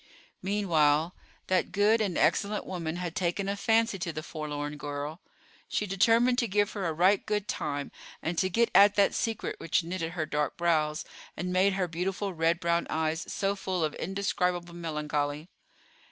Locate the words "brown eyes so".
12.59-13.55